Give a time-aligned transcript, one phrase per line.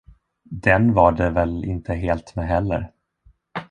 [0.45, 2.91] Den var det väl inte helt med heller.